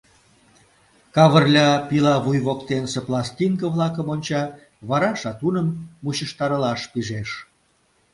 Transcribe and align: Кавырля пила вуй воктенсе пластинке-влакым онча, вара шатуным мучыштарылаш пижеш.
Кавырля 1.15 1.69
пила 1.87 2.15
вуй 2.25 2.39
воктенсе 2.47 2.99
пластинке-влакым 3.07 4.07
онча, 4.13 4.43
вара 4.89 5.11
шатуным 5.21 5.67
мучыштарылаш 6.03 6.81
пижеш. 6.91 7.29